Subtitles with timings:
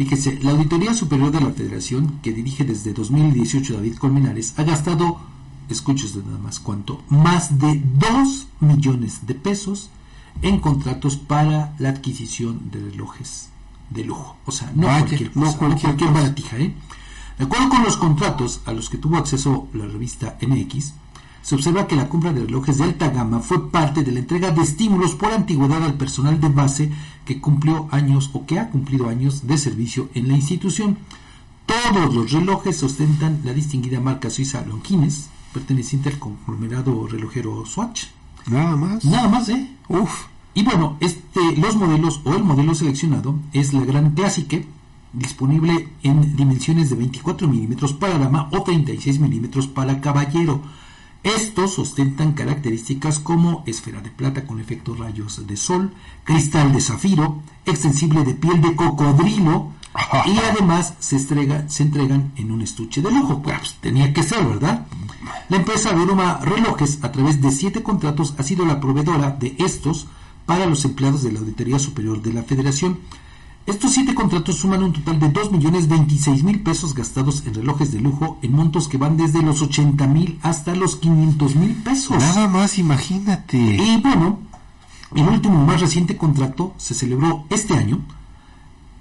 [0.00, 5.20] Fíjese, la Auditoría Superior de la Federación, que dirige desde 2018 David Colmenares, ha gastado,
[5.68, 9.90] escuches nada más cuánto, más de 2 millones de pesos
[10.40, 13.50] en contratos para la adquisición de relojes
[13.90, 14.38] de lujo.
[14.46, 16.74] O sea, no Vaya, cualquier no cosa, no cualquier cualquier baratija, ¿eh?
[17.36, 20.94] De acuerdo con los contratos a los que tuvo acceso la revista MX,
[21.42, 24.50] se observa que la compra de relojes de alta gama fue parte de la entrega
[24.50, 26.90] de estímulos por antigüedad al personal de base
[27.24, 30.98] que cumplió años o que ha cumplido años de servicio en la institución.
[31.66, 38.04] Todos los relojes ostentan la distinguida marca suiza Longines, perteneciente al conglomerado relojero Swatch.
[38.46, 39.04] Nada más.
[39.04, 39.76] Nada más, ¿eh?
[39.88, 40.26] Uf.
[40.54, 44.66] Y bueno, este, los modelos o el modelo seleccionado es la Gran Classique,
[45.12, 50.60] disponible en dimensiones de 24 milímetros para dama o 36 milímetros para caballero.
[51.22, 55.92] Estos ostentan características como esfera de plata con efectos rayos de sol,
[56.24, 59.68] cristal de zafiro, extensible de piel de cocodrilo
[60.24, 63.42] y además se, estrega- se entregan en un estuche de lujo.
[63.42, 64.86] Pues tenía que ser, ¿verdad?
[65.50, 70.06] La empresa Viruma Relojes, a través de siete contratos, ha sido la proveedora de estos
[70.46, 72.98] para los empleados de la Auditoría Superior de la Federación.
[73.70, 78.50] Estos siete contratos suman un total de 2.026.000 pesos gastados en relojes de lujo en
[78.50, 82.18] montos que van desde los 80.000 hasta los 500.000 pesos.
[82.18, 83.56] Nada más, imagínate.
[83.56, 84.40] Y bueno,
[85.14, 88.00] el último más reciente contrato se celebró este año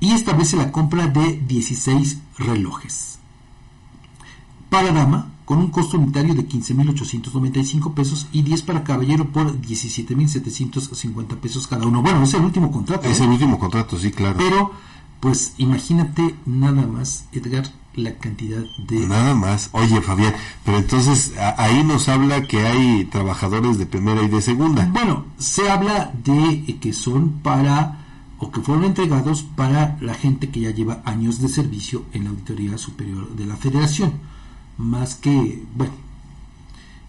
[0.00, 3.18] y establece la compra de 16 relojes.
[4.70, 11.36] Para dama, con un costo unitario de 15.895 pesos y 10 para caballero por 17.750
[11.36, 12.02] pesos cada uno.
[12.02, 13.08] Bueno, es el último contrato.
[13.08, 13.24] Es ¿eh?
[13.24, 14.36] el último contrato, sí, claro.
[14.38, 14.70] Pero,
[15.20, 17.64] pues imagínate nada más, Edgar,
[17.94, 19.06] la cantidad de...
[19.06, 19.70] Nada más.
[19.72, 24.40] Oye, Fabián, pero entonces a- ahí nos habla que hay trabajadores de primera y de
[24.42, 24.88] segunda.
[24.92, 28.00] Bueno, se habla de que son para
[28.38, 32.30] o que fueron entregados para la gente que ya lleva años de servicio en la
[32.30, 34.12] Auditoría Superior de la Federación.
[34.78, 35.92] Más que, bueno,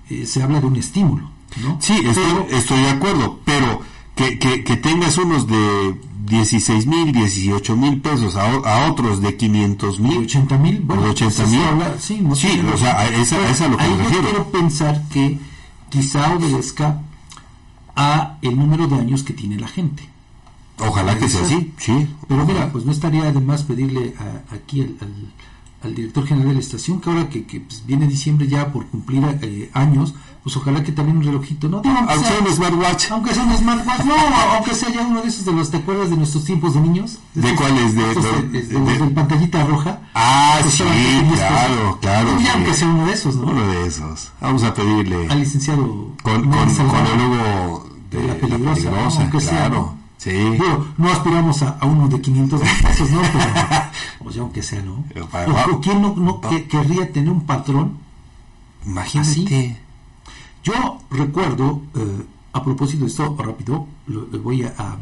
[0.09, 1.30] eh, se habla de un estímulo,
[1.64, 1.77] ¿no?
[1.81, 3.81] Sí, estoy, Pero- estoy de acuerdo, pero
[4.15, 9.36] que, que, que tengas unos de 16 mil, 18 mil pesos a, a otros de
[9.36, 10.17] 500 de mil.
[10.20, 11.61] 80 mil, bueno, de 80 pues, mil.
[11.64, 13.89] habla- sí, no Sí, o sea, a esa- a esa es a lo que ahí
[13.92, 14.23] me yo refiero.
[14.30, 15.39] quiero pensar que
[15.89, 17.02] quizá obedezca
[17.95, 20.08] a el número de años que tiene la gente.
[20.77, 22.08] Ojalá que sea así, sí.
[22.27, 25.31] Pero mira, pues no estaría de más pedirle a- aquí al, al-
[25.86, 28.86] al director general de la estación que ahora que, que, pues, viene diciembre ya por
[28.88, 30.14] cumplir eh, años,
[30.44, 31.82] pues ojalá que también un relojito, ¿no?
[31.84, 33.12] Aunque sea un smartwatch.
[33.12, 34.14] Aunque sea un smartwatch, no,
[34.54, 37.18] aunque sea ya uno de esos de los, ¿te acuerdas de nuestros tiempos de niños?
[37.34, 37.96] ¿De estos- cuáles?
[37.96, 40.02] De- de- de- de- de- los del pantallita roja.
[40.14, 42.30] Ah, sí, claro, claro.
[42.34, 42.58] pues, ya sí.
[42.58, 43.48] aunque sea uno de esos, ¿no?
[43.48, 44.32] Uno de esos.
[44.42, 49.40] Vamos a pedirle Al licenciado con, con, el logo de, de la la peligrosa, aunque
[49.40, 49.76] sea, claro.
[49.76, 50.06] ¿no?
[50.17, 50.32] Sí.
[50.98, 53.22] No aspiramos a, a uno de 500 mil pesos, ¿no?
[53.22, 53.85] Pero,
[54.25, 55.05] pues ya aunque sea, ¿no?
[55.71, 57.97] O- o ¿Quién no, no que- querría tener un patrón?
[58.86, 59.77] Imagínate.
[60.63, 64.97] Yo recuerdo, eh, a propósito de esto, rápido, lo- le voy a, a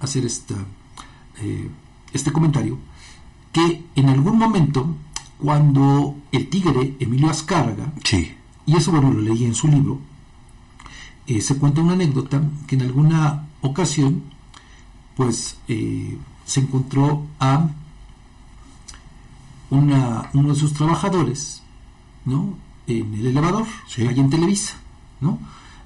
[0.00, 0.54] hacer esta,
[1.42, 1.68] eh,
[2.12, 2.78] este comentario,
[3.52, 4.86] que en algún momento,
[5.38, 8.34] cuando el tigre Emilio Azcárraga, Sí.
[8.66, 9.98] y eso bueno lo leí en su libro,
[11.26, 14.22] eh, se cuenta una anécdota que en alguna ocasión
[15.16, 17.68] pues eh, se encontró a
[19.70, 21.62] una, uno de sus trabajadores
[22.24, 22.54] ¿no?
[22.86, 24.06] en el elevador Sí.
[24.06, 24.74] allá en Televisa
[25.20, 25.38] ¿no?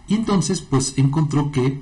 [0.09, 1.81] y entonces pues encontró que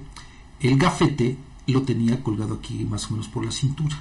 [0.61, 1.37] el gafete
[1.67, 3.97] lo tenía colgado aquí más o menos por la cintura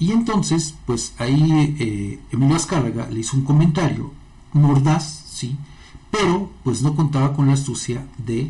[0.00, 4.12] y entonces, pues ahí eh, Emilio Azcárraga le hizo un comentario
[4.52, 5.56] mordaz, sí,
[6.12, 8.48] pero pues no contaba con la astucia de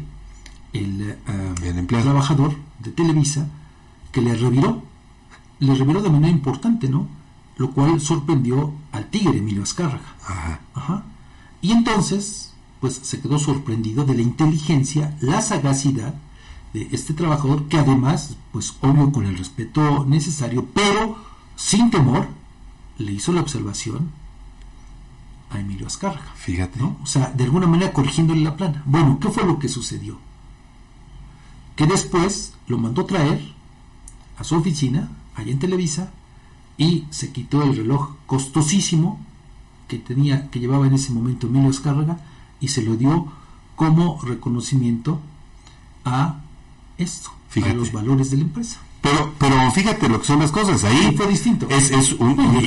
[0.75, 1.17] el,
[1.65, 2.05] El empleado.
[2.11, 3.49] trabajador de Televisa
[4.13, 4.83] que le reviró,
[5.61, 7.07] le reviró de manera importante, ¿no?
[7.59, 10.17] Lo cual sorprendió al tigre Emilio Azcárraga.
[10.25, 10.61] Ajá.
[10.75, 11.05] Ajá.
[11.61, 16.15] Y entonces, pues se quedó sorprendido de la inteligencia, la sagacidad
[16.73, 21.17] de este trabajador que además, pues obvio con el respeto necesario, pero
[21.57, 22.29] sin temor,
[22.99, 24.11] le hizo la observación
[25.51, 26.33] a Emilio Azcárraga.
[26.37, 26.79] Fíjate.
[26.79, 26.97] ¿no?
[27.03, 28.83] O sea, de alguna manera corrigiéndole la plana.
[28.87, 30.19] Bueno, ¿qué fue lo que sucedió?
[31.75, 33.41] Que después lo mandó traer
[34.37, 36.13] a su oficina, allá en Televisa,
[36.79, 39.21] y se quitó el reloj costosísimo
[39.89, 42.19] que tenía, que llevaba en ese momento Emilio Azcárraga,
[42.61, 43.27] y se lo dio
[43.77, 45.21] como reconocimiento
[46.05, 46.41] a
[46.99, 47.73] esto, Fíjate.
[47.73, 48.79] a los valores de la empresa.
[49.03, 50.83] Pero, pero fíjate lo que son las cosas.
[50.85, 51.67] Ahí Sí, fue distinto.
[51.69, 52.59] Es, es un- una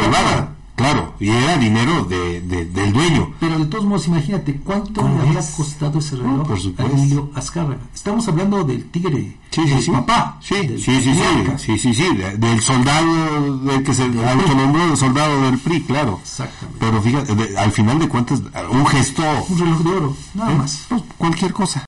[0.00, 0.56] privada.
[0.80, 3.32] Claro, y era dinero de, de- del dueño.
[3.38, 5.46] Pero de todos modos, imagínate cuánto ¿Cómo le es?
[5.56, 6.92] costado ese No, reloj por a.
[6.92, 7.80] Emilio Azcárraga.
[7.94, 9.90] Estamos hablando del tigre, Sí, sí, del sí.
[9.90, 11.18] papá, Sí, del sí, sí, sí,
[11.58, 16.18] sí, sí, sí, de- del soldado del que se autonombró el soldado del PRI, claro.
[16.22, 16.78] Exactamente.
[16.80, 18.40] Pero fíjate, de- al final de cuentas,
[18.70, 20.54] un gesto, Un reloj de oro, nada ¿eh?
[20.56, 20.86] más.
[20.88, 21.78] Pues, cualquier cosa.